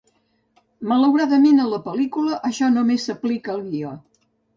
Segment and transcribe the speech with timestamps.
[0.91, 3.93] Malauradament, a la pel·lícula, això només s'aplica al guió.